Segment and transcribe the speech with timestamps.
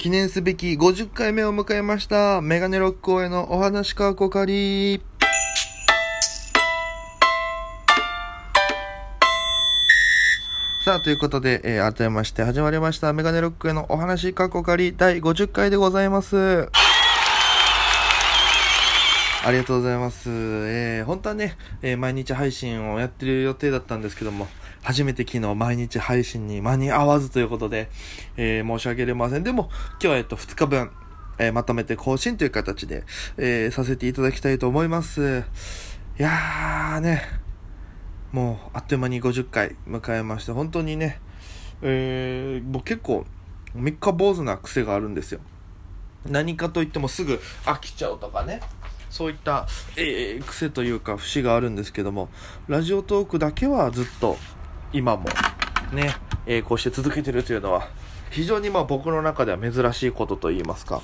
[0.00, 2.40] 記念すべき50回目を迎えました。
[2.40, 5.02] メガネロック公演のお話かこかり。
[10.82, 13.12] さあ、ということで、えー改めまして始まりました。
[13.12, 16.70] メガネロックへのお話かこかり第50回でございます。
[19.42, 20.28] ありがとうございます。
[20.28, 24.46] えー、本当はね、えー毎日配信をやってる予定だったんですけども、
[24.82, 27.88] 初めて昨日毎日配信に間に合わずということで、
[28.36, 29.42] えー申し訳ありません。
[29.42, 30.90] でも、今日はえっと、2日分、
[31.38, 33.04] えまとめて更新という形で、
[33.38, 35.42] えさせていただきたいと思います。
[36.18, 37.22] いやーね、
[38.32, 41.18] もう、あっという間に50回迎えまして、本当にね、
[41.80, 43.24] えー、もう結構、
[43.74, 45.40] 三日坊主な癖があるんですよ。
[46.26, 48.60] 何かといってもすぐ飽きちゃうとかね
[49.10, 52.28] そういった、えー癖というか節があるんですけども
[52.68, 54.36] ラジオトークだけはずっと
[54.92, 55.24] 今も
[55.92, 56.14] ね、
[56.46, 57.88] えーこうして続けてるというのは
[58.30, 61.02] 非常にまあ僕の中では珍しいことと言いますか。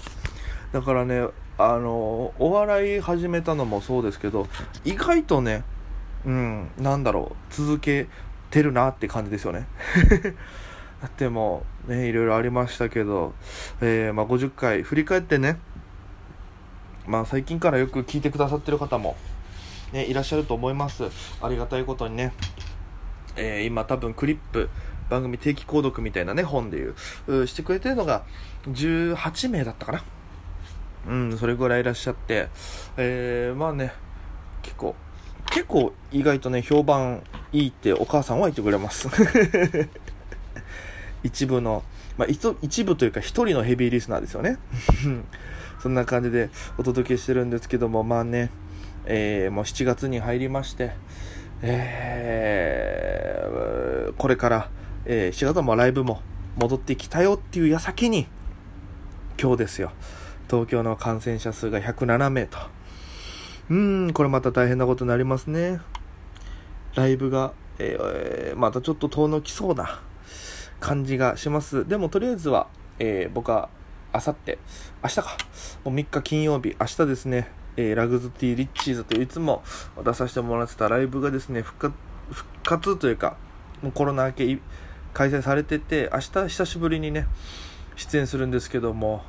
[0.73, 1.27] だからね
[1.59, 4.47] あのお笑い始めたのもそうですけど
[4.85, 5.65] 意外とね
[6.25, 8.09] うんなんだろう続け
[8.51, 9.67] てるなって感じですよね。
[11.03, 13.35] だってもうねいろいろありましたけど、
[13.81, 15.59] えーまあ、50回振り返ってね
[17.07, 19.17] まあ最近からよく聞いてくださってる方も、
[19.93, 21.05] ね、いらっしゃると思います。
[21.41, 22.33] ありがたいことにね、
[23.37, 24.69] えー今多分クリップ
[25.09, 28.25] 番組定期購読みたいなね本でいうしてくれてるのが
[28.69, 30.03] 18名だったかな。
[31.09, 32.49] うんそれぐらいいらっしゃって。
[32.97, 33.93] えーまあね
[34.63, 34.97] 結構
[35.51, 39.09] 結構意外とね評判いいってお母さんは言ってくれます。
[41.27, 41.83] 一部の、
[42.17, 42.29] まあ、
[42.63, 44.59] 一部というか一人のヘビーリスナーですよね。
[45.83, 48.51] そんな感じでお届けしてるんですけどもまあね、
[49.05, 50.93] えーもう7月に入りまして
[51.63, 54.71] えーこれから、
[55.05, 56.23] えー7月もライブも
[56.57, 58.27] 戻ってきたよっていう矢先に
[59.41, 59.93] 今日ですよ。
[60.49, 62.59] 東京の感染者数が107名と。
[63.69, 65.81] うーんこれまた大変なことになりますね。
[66.95, 70.01] ライブが、えーまたちょっと遠のきそうな
[70.87, 71.89] 感じがします。
[71.89, 72.69] でもとりあえずは、
[73.01, 73.69] えー僕は
[74.13, 74.59] あさって
[75.03, 75.37] 明日か。
[75.85, 79.65] もう3日金曜日明日ですね、えーラグズティーリッチーズといういつも
[80.05, 81.95] 出させてもらってたライブがですね復活
[82.31, 83.37] 復活というか
[83.83, 84.59] もうコロナ明け
[85.13, 87.27] 開催されてて明日久しぶりにね
[87.97, 89.23] 出演するんですけども。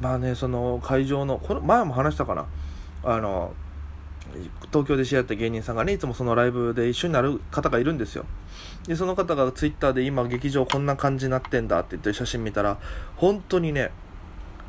[0.00, 2.46] まあねその会場のこれ前も話したかな。
[3.04, 3.54] あの
[4.72, 8.24] 東京で知り合った芸人さんがねいつもそのライブで一緒になる方がいるんですよ。
[8.86, 12.78] でその方がツイッターで今劇場こんな感じになってんだって言って写真見たら
[13.16, 13.90] 本当にね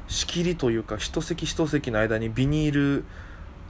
[0.07, 3.05] 仕切りというか一席一席の間にビニール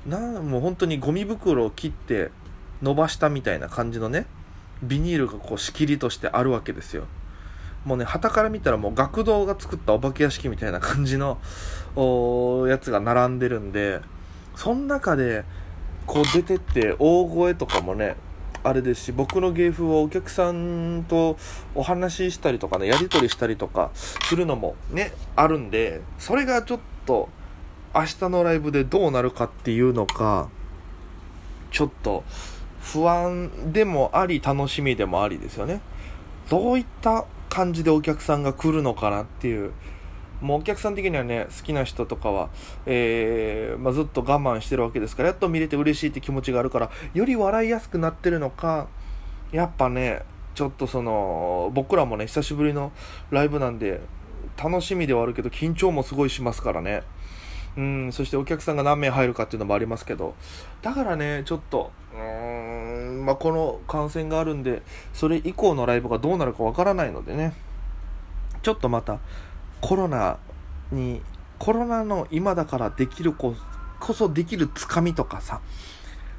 [0.07, 2.31] なんもう本当にゴミ袋を切って
[2.81, 4.25] 伸ばしたみたいな感じのね
[4.81, 7.05] ビニールがこう仕切りとしてあるわけですよ。
[7.85, 11.37] もうね旗から見たらもう学童が作ったお化け屋敷みたいな感じの
[11.95, 13.99] おやつが並んでるんで
[14.55, 15.43] その中で
[16.05, 18.15] こう出てって大声とかもね
[18.63, 21.37] あれですし僕の芸風をお客さんと
[21.75, 27.29] お話ししたりとかねやり取りしたりとかするのもねあるんでそれがちょっと
[27.93, 30.49] 明日のライブでどうなるかっていうのか
[31.71, 32.23] ちょっと
[32.81, 35.81] 不安でもあり楽しみでもありですよね。
[36.49, 39.71] どういった感じでお客さんが来るのかなっていう
[40.43, 42.49] もうお客さん的にはね好きな人とかは、
[42.85, 48.87] えーまあ、ずっと我慢してるわけですからやっと見れて嬉しいって気持ちがあるからより笑いやすくなってるのか
[49.51, 50.21] やっぱね
[50.53, 52.91] ちょっとその僕らもね久しぶりの
[53.31, 54.01] ライブなんで
[54.61, 57.03] 楽しみではあるけど緊張もすごいしますからね。
[57.75, 60.35] うんそしてお客さんが何名入るかっていうのもありますけど
[60.83, 67.53] だからねちょっとうーん、まあ、この感染があるんでそれ以降のライブがどうなるかわからないのでね
[68.61, 69.19] ちょっとまた
[69.83, 70.37] コロナ
[70.93, 71.21] に
[71.59, 73.53] コロナの今だからできるこ
[73.99, 75.59] こそできるつかみとかさ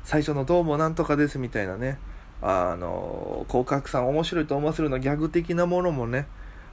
[0.03, 1.99] 最初の「どうもなんとかです」みたいなね
[2.41, 6.27] あのお客さん面白いと思わせるようなギャグ的なものもね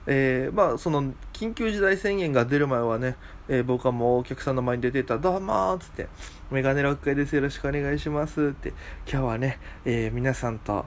[0.08, 3.18] えーまあその緊急事態宣言が出る前はね、
[3.50, 6.08] えー僕はもうお客さんの前に出てた「どうも」っつって
[6.52, 7.36] 「メガネロックです。
[7.36, 8.70] よろしくお願いします」って
[9.06, 10.86] 今日はね、えー皆さんと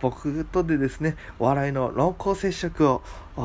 [0.00, 3.02] 僕とでですねお笑いの濃厚接触を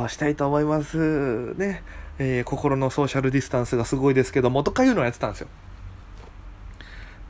[0.08, 1.54] したいと思います。
[1.56, 1.84] ね、
[2.20, 5.48] えー心のソーシャルディスタンスがすごいですけどもとかいうのをやってたんですよ。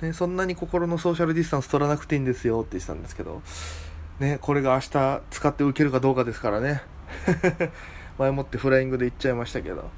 [0.01, 3.41] ね、そんなに心のソーシャルディスタンス取らなくていいんですよって言ってたんですけど、
[4.19, 6.81] ね、これが明日使って受けるかどうかですからね。
[8.17, 9.89] 前もってフライングで言っちゃいましたけど。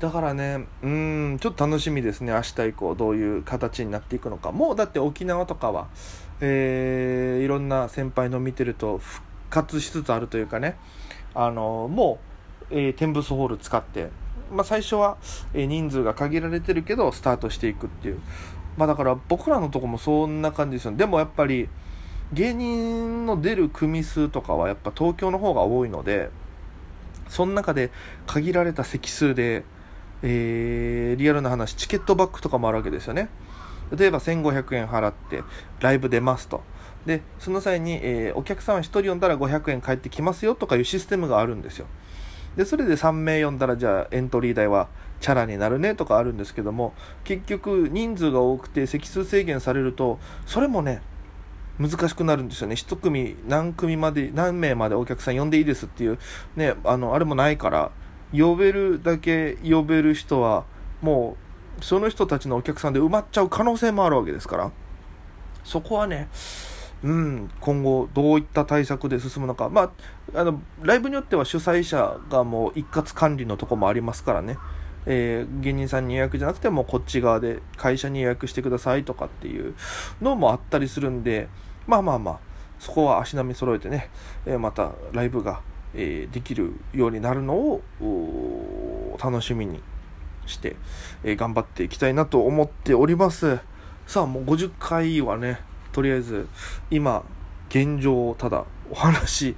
[0.00, 2.32] だからねうんちょっと楽しみですね。
[2.32, 4.52] 明日以降どういう形になっていくのか。
[4.52, 5.88] もうだって沖縄とかは、
[6.40, 10.76] えーいろんな先輩の見てると復活しつつあるというかね。
[11.34, 12.18] あのも
[12.70, 14.10] う、えーテンブスホール使って
[14.52, 15.16] まあ、最初は、
[15.54, 18.20] え人数が限られてるけどスタートしていくっていう。
[18.76, 21.68] まあだから僕らのとこもそんな感じですよでもやっぱり
[22.32, 26.30] 芸人の出る組数とかはやっぱ東京の方が多いので
[27.28, 27.90] その中で
[28.26, 29.64] 限られた席数で、
[30.26, 33.28] えー、リアルな話チケットバックとかもあるわけですよね。
[33.94, 35.44] 例えば1500円払って
[35.80, 36.62] ライブ出ますと。
[37.04, 41.86] でその際に、えー、お客さん1人呼んだら500円返ってきますよとかいうシステムがあるんですよ。
[42.56, 44.88] でそれで3名呼んだらじゃあエントリー代は
[45.20, 46.94] チャラになるねとかあるんですけども
[47.24, 51.02] 結局人数が多くて席数制限されるとそれもね
[51.78, 52.76] 難しくなるんですよね。
[52.76, 56.18] 1組何組まで何名までお客さん呼んでいいですっていう
[56.56, 57.90] ねあのあれもないから。
[58.36, 60.64] 呼べるだけ呼べる人は
[61.00, 61.36] も
[61.80, 64.70] うその人たちのお客さんで埋まっちゃう可能性もあるわけですから。
[65.64, 66.28] そこはね
[67.02, 69.92] うん、今後どういった対策で進むのか、ま
[70.34, 74.56] あ、あのライブによっては主催者がもう一括管理のとこもありますからね、
[75.04, 79.74] えー、芸人さんに予約じゃなくてもこっち側で会社に予約してくださいとかっていう
[80.22, 81.48] のもあったりするんで
[81.86, 82.38] まあまあまあ
[82.78, 84.08] そこは足並み揃えてね、
[84.46, 85.60] えー、またライブが、
[85.94, 89.80] え、できるようになるのを楽しみに
[90.46, 90.76] して、
[91.22, 93.58] え頑張っていきたいなと思っております
[94.06, 95.60] さあもう50回はね
[95.92, 96.46] とりあえず
[96.90, 97.24] 今
[97.70, 99.56] 現状をただお話し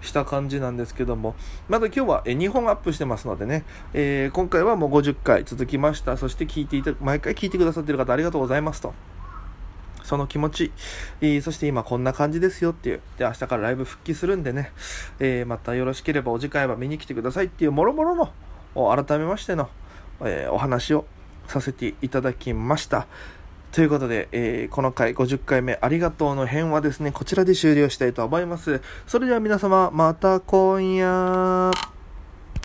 [0.00, 1.34] した感じなんですけども、
[1.68, 3.64] まだ今日は2本アップしてますのでね、
[3.94, 6.16] えー、今回はもう50回続きました。
[6.16, 8.92] そして聞いていた、毎回聞いてくださってる方ありがとうございますと。
[10.04, 10.72] その気持ち、
[11.20, 13.00] えー、そして今こんな感じですよっていう。
[13.18, 14.70] で、明日からライブ復帰するんでね、
[15.18, 18.32] えー、またよろしければお次回は見に来てくださいっていう、もろもろの、
[19.04, 19.68] 改めましての、
[20.20, 21.06] えー、お話を
[21.48, 23.06] させていただきました。
[23.72, 28.80] ということで、えー、この回50回目ありがとうの編はですね、こちらで終了したいと思います。
[29.06, 31.93] それでは皆様、また今夜。